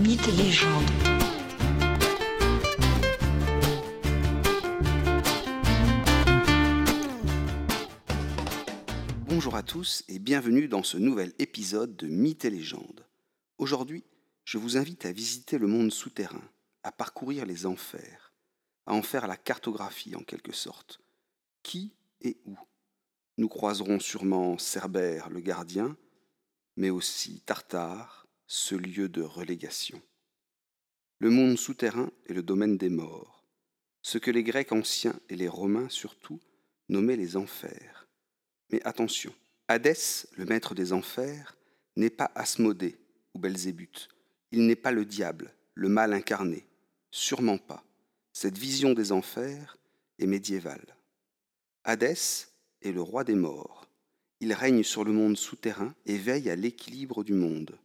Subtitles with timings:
[0.00, 0.90] Mythes et légendes.
[9.28, 13.06] Bonjour à tous et bienvenue dans ce nouvel épisode de Mythes et légendes.
[13.58, 14.04] Aujourd'hui,
[14.46, 16.48] je vous invite à visiter le monde souterrain,
[16.82, 18.32] à parcourir les enfers,
[18.86, 21.02] à en faire la cartographie en quelque sorte.
[21.62, 21.92] Qui
[22.22, 22.56] et où?
[23.36, 25.94] Nous croiserons sûrement Cerbère le gardien,
[26.76, 28.19] mais aussi Tartare,
[28.52, 30.02] ce lieu de relégation.
[31.20, 33.44] Le monde souterrain est le domaine des morts,
[34.02, 36.40] ce que les Grecs anciens et les Romains surtout
[36.88, 38.08] nommaient les enfers.
[38.72, 39.32] Mais attention,
[39.68, 41.56] Hadès, le maître des enfers,
[41.94, 42.98] n'est pas Asmodée
[43.34, 44.08] ou Belzébuth.
[44.50, 46.66] Il n'est pas le diable, le mal incarné.
[47.12, 47.84] Sûrement pas.
[48.32, 49.76] Cette vision des enfers
[50.18, 50.96] est médiévale.
[51.84, 52.48] Hadès
[52.82, 53.86] est le roi des morts.
[54.40, 57.78] Il règne sur le monde souterrain et veille à l'équilibre du monde.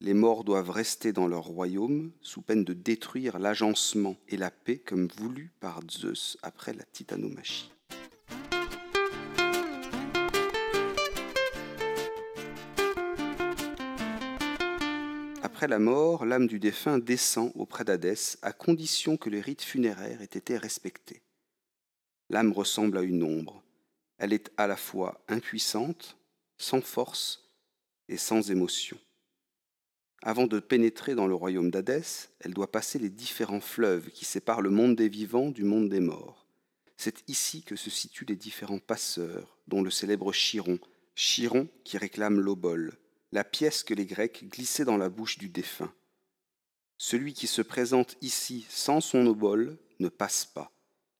[0.00, 4.78] Les morts doivent rester dans leur royaume sous peine de détruire l'agencement et la paix
[4.78, 7.72] comme voulu par Zeus après la titanomachie.
[15.42, 20.22] Après la mort, l'âme du défunt descend auprès d'Hadès à condition que les rites funéraires
[20.22, 21.22] aient été respectés.
[22.30, 23.64] L'âme ressemble à une ombre.
[24.18, 26.16] Elle est à la fois impuissante,
[26.56, 27.50] sans force
[28.08, 28.98] et sans émotion.
[30.22, 34.62] Avant de pénétrer dans le royaume d'Hadès, elle doit passer les différents fleuves qui séparent
[34.62, 36.46] le monde des vivants du monde des morts.
[36.96, 40.80] C'est ici que se situent les différents passeurs, dont le célèbre Chiron,
[41.14, 42.98] Chiron qui réclame l'obole,
[43.30, 45.92] la pièce que les Grecs glissaient dans la bouche du défunt.
[46.96, 50.72] Celui qui se présente ici sans son obole ne passe pas.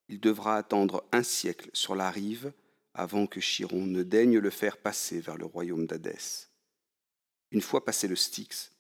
[0.09, 2.53] Il devra attendre un siècle sur la rive
[2.95, 6.49] avant que Chiron ne daigne le faire passer vers le royaume d'Hadès.
[7.53, 8.73] Une fois passé le Styx,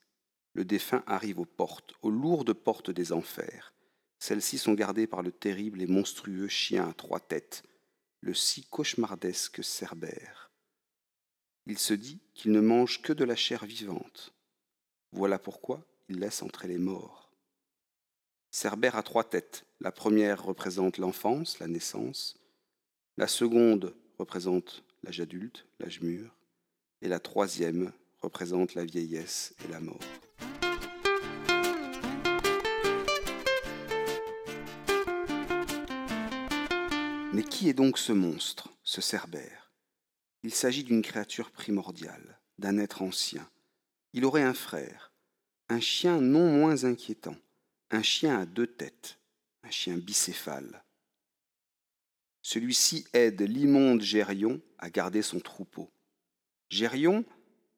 [0.58, 3.72] le défunt arrive aux portes, aux lourdes portes des enfers.
[4.18, 7.62] Celles-ci sont gardées par le terrible et monstrueux chien à trois têtes,
[8.22, 10.50] le si cauchemardesque Cerbère.
[11.66, 14.34] Il se dit qu'il ne mange que de la chair vivante.
[15.12, 17.30] Voilà pourquoi il laisse entrer les morts.
[18.50, 19.64] Cerbère a trois têtes.
[19.78, 22.36] La première représente l'enfance, la naissance.
[23.16, 26.36] La seconde représente l'âge adulte, l'âge mûr.
[27.00, 30.00] Et la troisième représente la vieillesse et la mort.
[37.38, 39.72] Mais qui est donc ce monstre, ce Cerbère?
[40.42, 43.48] Il s'agit d'une créature primordiale, d'un être ancien.
[44.12, 45.12] Il aurait un frère,
[45.68, 47.36] un chien non moins inquiétant,
[47.92, 49.20] un chien à deux têtes,
[49.62, 50.84] un chien bicéphale.
[52.42, 55.92] Celui-ci aide l'immonde Gérion à garder son troupeau.
[56.70, 57.24] Gérion,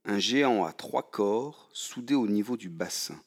[0.06, 3.22] un géant à trois corps soudé au niveau du bassin.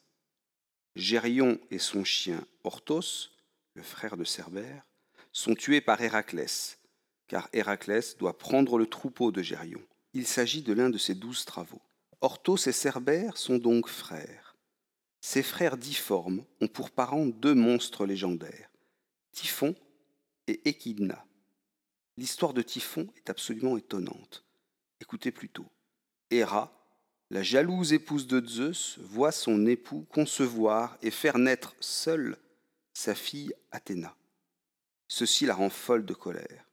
[0.96, 3.30] Gérion et son chien Orthos,
[3.74, 4.84] le frère de Cerbère,
[5.34, 6.78] sont tués par Héraclès,
[7.26, 9.82] car Héraclès doit prendre le troupeau de Gérion.
[10.14, 11.82] Il s'agit de l'un de ses douze travaux.
[12.20, 14.56] Orthos et Cerbère sont donc frères.
[15.20, 18.70] Ces frères difformes ont pour parents deux monstres légendaires,
[19.32, 19.74] Typhon
[20.46, 21.26] et Échidna.
[22.16, 24.44] L'histoire de Typhon est absolument étonnante.
[25.00, 25.66] Écoutez plutôt.
[26.30, 26.72] Héra,
[27.30, 32.38] la jalouse épouse de Zeus, voit son époux concevoir et faire naître seule
[32.92, 34.14] sa fille Athéna.
[35.08, 36.64] Ceci la rend folle de colère.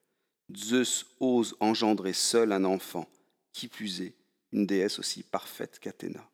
[0.55, 3.07] Zeus ose engendrer seul un enfant,
[3.53, 4.15] qui plus est,
[4.51, 6.27] une déesse aussi parfaite qu'Athéna.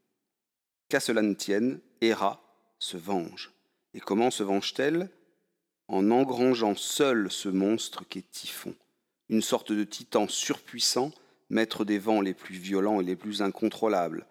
[0.89, 2.41] Qu'à cela ne tienne, Héra
[2.79, 3.51] se venge.
[3.93, 5.09] Et comment se venge-t-elle?
[5.87, 8.75] En engrangeant seul ce monstre qu'est Typhon,
[9.29, 11.11] une sorte de titan surpuissant,
[11.49, 14.25] maître des vents les plus violents et les plus incontrôlables.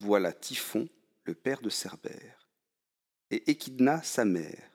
[0.00, 0.88] Voilà Typhon,
[1.24, 2.48] le père de Cerbère.
[3.30, 4.71] Et Échidna, sa mère.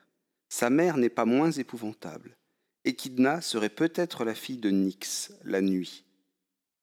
[0.48, 2.36] Sa mère n'est pas moins épouvantable.
[2.84, 6.04] Échidna serait peut-être la fille de Nyx, la nuit.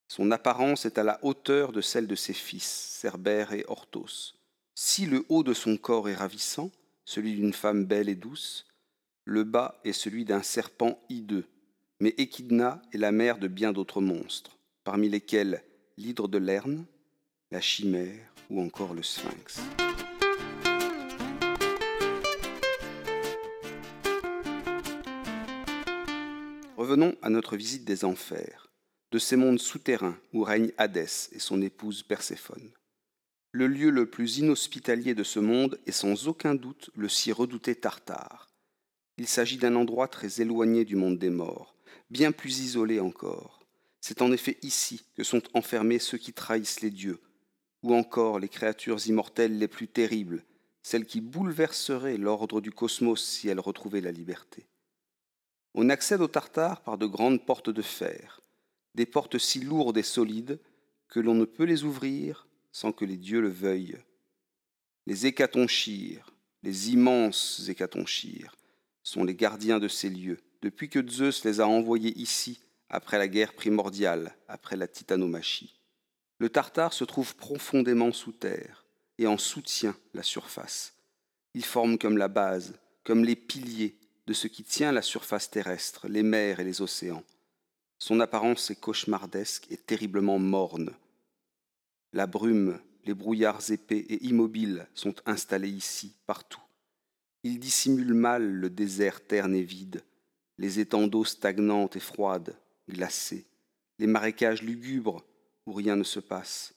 [0.08, 4.34] Son apparence est à la hauteur de celle de ses fils, Cerbère et Orthos.
[4.74, 6.70] Si le haut de son corps est ravissant,
[7.04, 8.66] celui d'une femme belle et douce,
[9.24, 11.46] le bas est celui d'un serpent hideux.
[11.98, 15.64] Mais Échidna est la mère de bien d'autres monstres, parmi lesquels
[15.96, 16.84] l'hydre de Lerne,
[17.50, 19.60] la chimère ou encore le sphinx.
[26.86, 28.70] Revenons à notre visite des enfers,
[29.10, 32.70] de ces mondes souterrains où règne Hadès et son épouse Perséphone.
[33.50, 37.74] Le lieu le plus inhospitalier de ce monde est sans aucun doute le si redouté
[37.74, 38.46] Tartare.
[39.18, 41.74] Il s'agit d'un endroit très éloigné du monde des morts,
[42.08, 43.66] bien plus isolé encore.
[44.00, 47.18] C'est en effet ici que sont enfermés ceux qui trahissent les dieux,
[47.82, 50.44] ou encore les créatures immortelles les plus terribles,
[50.84, 54.68] celle qui bouleverserait l'ordre du cosmos si elle retrouvait la liberté.
[55.78, 58.40] On accède au Tartare par de grandes portes de fer,
[58.94, 60.58] des portes si lourdes et solides
[61.06, 63.98] que l'on ne peut les ouvrir sans que les dieux le veuillent.
[65.06, 66.32] Les hécatonchires,
[66.62, 68.56] les immenses hécatonchires,
[69.02, 72.58] sont les gardiens de ces lieux, depuis que Zeus les a envoyés ici,
[72.88, 75.78] après la guerre primordiale, après la titanomachie.
[76.38, 78.86] Le Tartare se trouve profondément sous terre
[79.18, 80.94] et en soutient la surface.
[81.52, 86.08] Il forme comme la base, comme les piliers de ce qui tient la surface terrestre,
[86.08, 87.24] les mers et les océans.
[87.98, 90.90] Son apparence est cauchemardesque et terriblement morne.
[92.12, 96.62] La brume, les brouillards épais et immobiles sont installés ici, partout.
[97.44, 100.02] Il dissimule mal le désert terne et vide,
[100.58, 102.56] les étangs d'eau stagnantes et froides,
[102.88, 103.46] glacés,
[103.98, 105.24] les marécages lugubres
[105.66, 106.74] où rien ne se passe,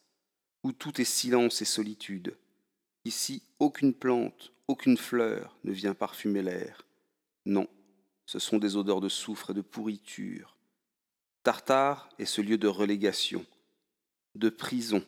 [0.63, 2.35] où tout est silence et solitude.
[3.05, 6.85] Ici, aucune plante, aucune fleur ne vient parfumer l'air.
[7.45, 7.67] Non,
[8.25, 10.57] ce sont des odeurs de soufre et de pourriture.
[11.43, 13.45] Tartare est ce lieu de relégation,
[14.35, 15.03] de prison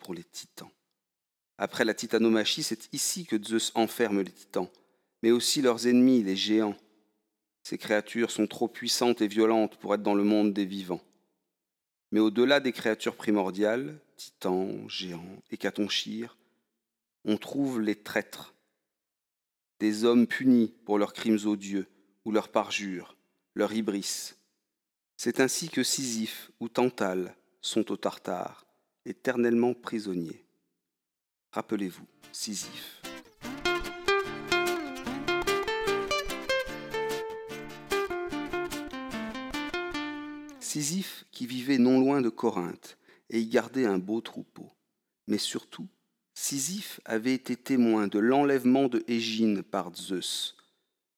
[0.00, 0.70] pour les titans.
[1.58, 4.68] Après la titanomachie, c'est ici que Zeus enferme les titans
[5.22, 6.76] mais aussi leurs ennemis, les géants.
[7.62, 11.00] Ces créatures sont trop puissantes et violentes pour être dans le monde des vivants.
[12.12, 16.36] Mais au-delà des créatures primordiales, titans, géants, hécatonchires,
[17.24, 18.54] on trouve les traîtres,
[19.78, 21.86] des hommes punis pour leurs crimes odieux
[22.24, 23.16] ou leurs parjures,
[23.54, 24.34] leur hybris.
[25.16, 28.66] C'est ainsi que Sisyphe ou Tantale sont au Tartare,
[29.04, 30.44] éternellement prisonniers.
[31.52, 33.02] Rappelez-vous, Sisyphe.
[40.60, 42.98] Sisyphe qui vivait non loin de Corinthe
[43.30, 44.70] et y gardait un beau troupeau.
[45.26, 45.88] Mais surtout,
[46.38, 50.54] Sisyphe avait été témoin de l'enlèvement de Égine par Zeus.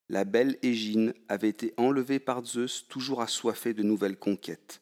[0.09, 4.81] La belle Égine avait été enlevée par Zeus, toujours assoiffée de nouvelles conquêtes.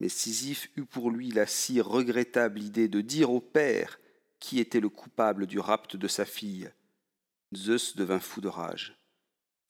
[0.00, 4.00] Mais Sisyphe eut pour lui la si regrettable idée de dire au père
[4.40, 6.70] qui était le coupable du rapt de sa fille.
[7.54, 8.98] Zeus devint fou de rage.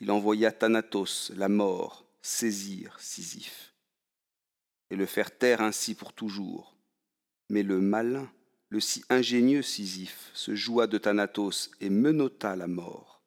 [0.01, 3.75] Il envoya Thanatos, la mort, saisir Sisyphe
[4.89, 6.77] et le faire taire ainsi pour toujours.
[7.51, 8.29] Mais le malin,
[8.69, 13.23] le si ingénieux Sisyphe, se joua de Thanatos et menotta la mort.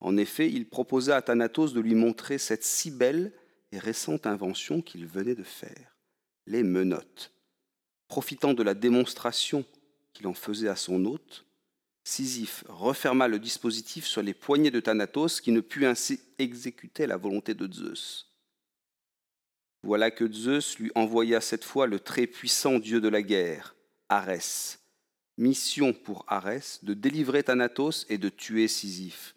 [0.00, 3.32] En effet, il proposa à Thanatos de lui montrer cette si belle
[3.72, 5.96] et récente invention qu'il venait de faire,
[6.46, 7.32] les menottes.
[8.08, 9.64] Profitant de la démonstration
[10.12, 11.46] qu'il en faisait à son hôte,
[12.04, 17.16] Sisyphe referma le dispositif sur les poignets de Thanatos qui ne put ainsi exécuter la
[17.16, 18.30] volonté de Zeus.
[19.82, 23.74] Voilà que Zeus lui envoya cette fois le très puissant dieu de la guerre,
[24.08, 24.80] Arès.
[25.38, 29.34] Mission pour Arès de délivrer Thanatos et de tuer Sisyphe.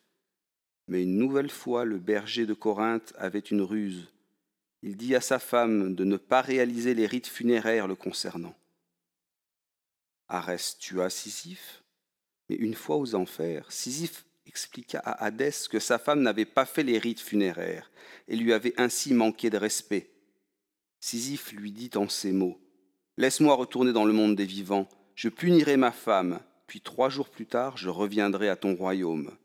[0.87, 4.07] Mais une nouvelle fois, le berger de Corinthe avait une ruse.
[4.83, 8.55] Il dit à sa femme de ne pas réaliser les rites funéraires le concernant.
[10.27, 11.83] Arès tua Sisyphe,
[12.49, 16.83] mais une fois aux enfers, Sisyphe expliqua à Hadès que sa femme n'avait pas fait
[16.83, 17.89] les rites funéraires
[18.27, 20.11] et lui avait ainsi manqué de respect.
[20.99, 22.59] Sisyphe lui dit en ces mots
[23.17, 27.47] Laisse-moi retourner dans le monde des vivants, je punirai ma femme, puis trois jours plus
[27.47, 29.35] tard je reviendrai à ton royaume.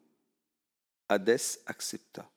[1.08, 2.31] Hadès accepta.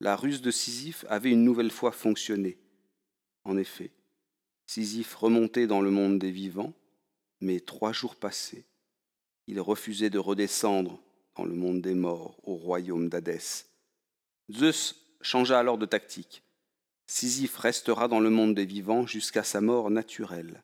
[0.00, 2.58] La ruse de Sisyphe avait une nouvelle fois fonctionné.
[3.44, 3.90] En effet,
[4.66, 6.74] Sisyphe remontait dans le monde des vivants,
[7.40, 8.64] mais trois jours passés,
[9.46, 11.00] il refusait de redescendre
[11.36, 13.66] dans le monde des morts, au royaume d'Hadès.
[14.50, 16.42] Zeus changea alors de tactique.
[17.06, 20.62] Sisyphe restera dans le monde des vivants jusqu'à sa mort naturelle.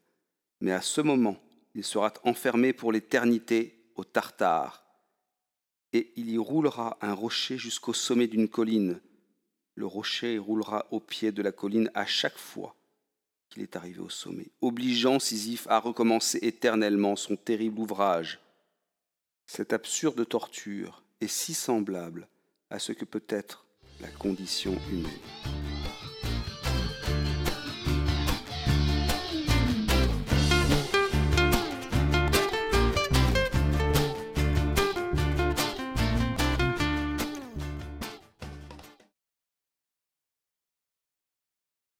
[0.61, 1.37] Mais à ce moment,
[1.75, 4.85] il sera enfermé pour l'éternité au Tartare,
[5.93, 9.01] et il y roulera un rocher jusqu'au sommet d'une colline.
[9.75, 12.75] Le rocher roulera au pied de la colline à chaque fois
[13.51, 18.41] qu'il est arrivé au sommet, obligeant Sisyphe à recommencer éternellement son terrible ouvrage.
[19.47, 22.29] Cette absurde torture est si semblable
[22.71, 23.67] à ce que peut être
[24.01, 25.21] la condition humaine.